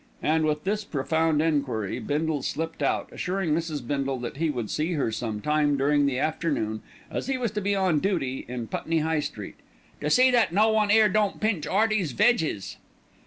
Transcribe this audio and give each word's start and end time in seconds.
and 0.23 0.45
with 0.45 0.63
this 0.63 0.83
profound 0.83 1.43
enquiry 1.43 1.99
Bindle 1.99 2.41
slipped 2.41 2.81
out, 2.81 3.09
assuring 3.11 3.53
Mrs. 3.53 3.85
Bindle 3.85 4.17
that 4.21 4.37
he 4.37 4.49
would 4.49 4.71
see 4.71 4.93
her 4.93 5.11
some 5.11 5.41
time 5.41 5.77
during 5.77 6.07
the 6.07 6.17
afternoon 6.17 6.81
as 7.11 7.27
he 7.27 7.37
was 7.37 7.51
to 7.51 7.61
be 7.61 7.75
on 7.75 7.99
duty 7.99 8.43
in 8.47 8.65
Putney 8.65 9.01
High 9.01 9.19
Street, 9.19 9.57
"to 9.99 10.09
see 10.09 10.31
that 10.31 10.51
no 10.51 10.69
one 10.69 10.89
don't 11.13 11.39
pinch 11.39 11.67
'Earty's 11.67 12.13
veges." 12.13 12.77